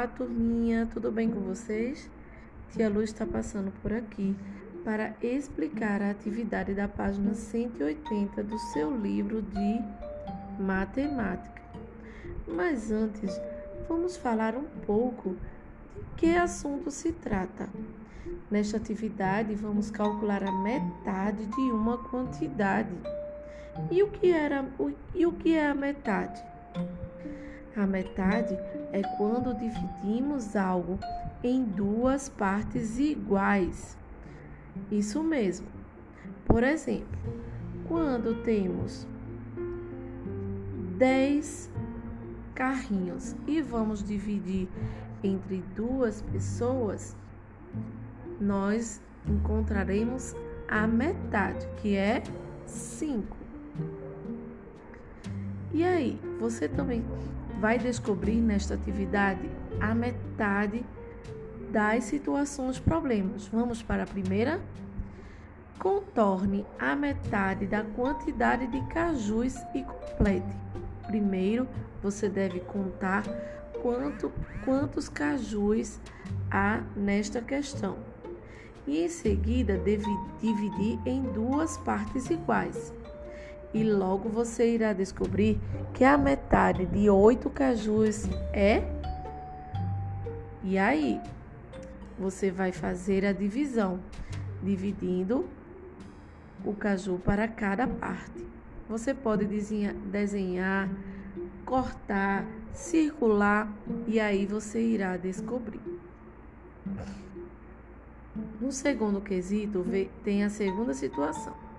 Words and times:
Olá, 0.00 0.08
turminha, 0.08 0.88
tudo 0.90 1.12
bem 1.12 1.30
com 1.30 1.40
vocês? 1.40 2.08
Tia 2.70 2.88
Lu 2.88 3.02
está 3.02 3.26
passando 3.26 3.70
por 3.82 3.92
aqui 3.92 4.34
para 4.82 5.14
explicar 5.20 6.00
a 6.00 6.10
atividade 6.10 6.72
da 6.72 6.88
página 6.88 7.34
180 7.34 8.42
do 8.42 8.58
seu 8.72 8.96
livro 8.96 9.42
de 9.42 9.78
matemática. 10.58 11.60
Mas 12.48 12.90
antes, 12.90 13.38
vamos 13.86 14.16
falar 14.16 14.56
um 14.56 14.64
pouco 14.86 15.36
de 15.94 16.04
que 16.16 16.34
assunto 16.34 16.90
se 16.90 17.12
trata. 17.12 17.68
Nesta 18.50 18.78
atividade, 18.78 19.54
vamos 19.54 19.90
calcular 19.90 20.42
a 20.42 20.62
metade 20.62 21.44
de 21.44 21.60
uma 21.72 21.98
quantidade. 21.98 22.96
E 23.90 24.02
o 24.02 24.08
que, 24.08 24.32
era, 24.32 24.66
e 25.14 25.26
o 25.26 25.32
que 25.32 25.54
é 25.54 25.66
a 25.66 25.74
metade? 25.74 26.42
A 27.76 27.86
metade 27.86 28.58
é 28.92 29.02
quando 29.16 29.54
dividimos 29.54 30.56
algo 30.56 30.98
em 31.42 31.64
duas 31.64 32.28
partes 32.28 32.98
iguais. 32.98 33.96
Isso 34.90 35.22
mesmo. 35.22 35.66
Por 36.46 36.62
exemplo, 36.62 37.18
quando 37.86 38.42
temos 38.42 39.06
10 40.98 41.70
carrinhos 42.54 43.34
e 43.46 43.62
vamos 43.62 44.02
dividir 44.02 44.68
entre 45.22 45.62
duas 45.74 46.22
pessoas, 46.22 47.16
nós 48.40 49.00
encontraremos 49.26 50.34
a 50.68 50.86
metade, 50.86 51.66
que 51.78 51.96
é 51.96 52.22
5. 52.66 53.36
E 55.72 55.84
aí, 55.84 56.18
você 56.40 56.68
também 56.68 57.04
vai 57.60 57.78
descobrir 57.78 58.40
nesta 58.40 58.74
atividade 58.74 59.48
a 59.80 59.94
metade 59.94 60.84
das 61.70 62.04
situações 62.04 62.80
problemas. 62.80 63.46
Vamos 63.46 63.82
para 63.82 64.02
a 64.02 64.06
primeira? 64.06 64.60
Contorne 65.78 66.66
a 66.78 66.96
metade 66.96 67.66
da 67.66 67.84
quantidade 67.84 68.66
de 68.66 68.80
cajus 68.88 69.54
e 69.74 69.82
complete. 69.84 70.56
Primeiro, 71.06 71.68
você 72.02 72.28
deve 72.28 72.60
contar 72.60 73.22
quanto, 73.80 74.32
quantos 74.64 75.08
cajus 75.08 76.00
há 76.50 76.82
nesta 76.96 77.40
questão. 77.40 77.96
E 78.86 79.04
em 79.04 79.08
seguida, 79.08 79.76
deve 79.78 80.04
dividir 80.40 80.98
em 81.06 81.22
duas 81.22 81.78
partes 81.78 82.28
iguais 82.28 82.92
e 83.72 83.84
logo 83.84 84.28
você 84.28 84.74
irá 84.74 84.92
descobrir 84.92 85.60
que 85.94 86.04
a 86.04 86.18
metade 86.18 86.86
de 86.86 87.08
oito 87.08 87.48
cajus 87.48 88.28
é. 88.52 88.82
E 90.62 90.76
aí, 90.76 91.20
você 92.18 92.50
vai 92.50 92.72
fazer 92.72 93.24
a 93.24 93.32
divisão, 93.32 94.00
dividindo 94.62 95.48
o 96.64 96.74
caju 96.74 97.18
para 97.24 97.48
cada 97.48 97.86
parte. 97.86 98.46
Você 98.88 99.14
pode 99.14 99.46
desenhar, 100.10 100.88
cortar, 101.64 102.44
circular 102.74 103.72
e 104.06 104.18
aí 104.18 104.44
você 104.44 104.82
irá 104.82 105.16
descobrir. 105.16 105.80
No 108.60 108.70
segundo 108.70 109.20
quesito, 109.20 109.84
tem 110.22 110.44
a 110.44 110.50
segunda 110.50 110.92
situação. 110.92 111.69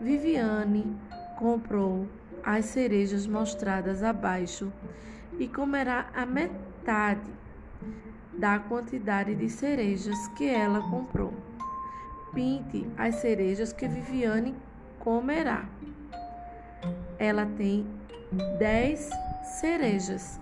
Viviane 0.00 0.94
comprou 1.38 2.06
as 2.44 2.66
cerejas 2.66 3.26
mostradas 3.26 4.02
abaixo 4.02 4.70
e 5.38 5.48
comerá 5.48 6.10
a 6.14 6.26
metade 6.26 7.30
da 8.32 8.58
quantidade 8.58 9.34
de 9.34 9.48
cerejas 9.48 10.28
que 10.36 10.46
ela 10.48 10.80
comprou. 10.80 11.32
Pinte 12.34 12.86
as 12.98 13.16
cerejas 13.16 13.72
que 13.72 13.88
Viviane 13.88 14.54
comerá. 14.98 15.66
Ela 17.18 17.46
tem 17.46 17.86
10 18.58 19.10
cerejas. 19.60 20.38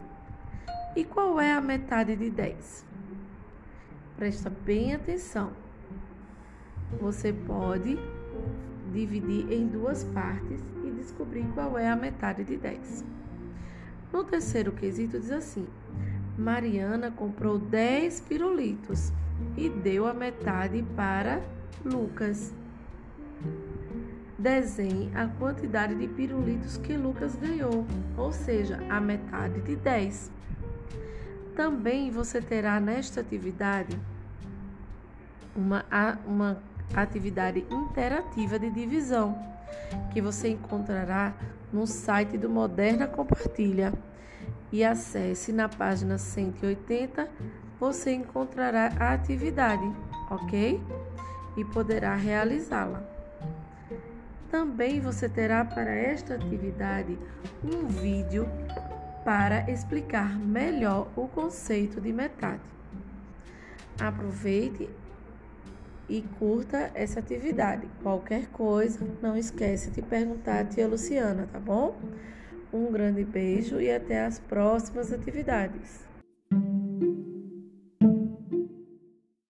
E 0.96 1.04
qual 1.04 1.40
é 1.40 1.52
a 1.52 1.60
metade 1.60 2.16
de 2.16 2.28
10? 2.28 2.84
Presta 4.16 4.50
bem 4.50 4.94
atenção. 4.94 5.52
Você 7.00 7.32
pode 7.32 7.98
dividir 8.94 9.52
em 9.52 9.66
duas 9.66 10.04
partes 10.04 10.60
e 10.84 10.90
descobrir 10.92 11.44
qual 11.52 11.76
é 11.76 11.88
a 11.88 11.96
metade 11.96 12.44
de 12.44 12.56
10. 12.56 13.04
No 14.12 14.22
terceiro 14.22 14.72
quesito 14.72 15.18
diz 15.18 15.32
assim: 15.32 15.66
Mariana 16.38 17.10
comprou 17.10 17.58
10 17.58 18.20
pirulitos 18.20 19.12
e 19.56 19.68
deu 19.68 20.06
a 20.06 20.14
metade 20.14 20.84
para 20.96 21.42
Lucas. 21.84 22.54
Desenhe 24.38 25.10
a 25.14 25.26
quantidade 25.26 25.94
de 25.94 26.06
pirulitos 26.06 26.76
que 26.76 26.96
Lucas 26.96 27.34
ganhou, 27.36 27.86
ou 28.16 28.32
seja, 28.32 28.78
a 28.88 29.00
metade 29.00 29.60
de 29.62 29.74
10. 29.76 30.30
Também 31.56 32.10
você 32.10 32.40
terá 32.40 32.78
nesta 32.80 33.20
atividade 33.20 33.98
uma, 35.56 35.84
uma 36.26 36.62
atividade 36.92 37.64
interativa 37.70 38.58
de 38.58 38.70
divisão, 38.70 39.38
que 40.12 40.20
você 40.20 40.48
encontrará 40.48 41.34
no 41.72 41.86
site 41.86 42.36
do 42.38 42.48
Moderna 42.48 43.06
Compartilha. 43.06 43.92
E 44.72 44.84
acesse 44.84 45.52
na 45.52 45.68
página 45.68 46.18
180, 46.18 47.28
você 47.78 48.12
encontrará 48.12 48.92
a 48.98 49.12
atividade, 49.12 49.84
ok? 50.30 50.82
E 51.56 51.64
poderá 51.66 52.14
realizá-la. 52.16 53.02
Também 54.50 55.00
você 55.00 55.28
terá 55.28 55.64
para 55.64 55.92
esta 55.92 56.34
atividade 56.34 57.18
um 57.62 57.86
vídeo 57.86 58.48
para 59.24 59.70
explicar 59.70 60.38
melhor 60.38 61.08
o 61.16 61.26
conceito 61.28 62.00
de 62.00 62.12
metade. 62.12 62.60
Aproveite 64.00 64.88
e 66.08 66.22
curta 66.38 66.90
essa 66.94 67.20
atividade. 67.20 67.88
Qualquer 68.02 68.48
coisa, 68.48 69.00
não 69.22 69.36
esquece 69.36 69.90
de 69.90 70.02
perguntar 70.02 70.60
a 70.60 70.64
tia 70.64 70.86
Luciana, 70.86 71.48
tá 71.52 71.58
bom? 71.58 71.96
Um 72.72 72.90
grande 72.90 73.24
beijo 73.24 73.80
e 73.80 73.90
até 73.90 74.24
as 74.24 74.38
próximas 74.38 75.12
atividades. 75.12 76.04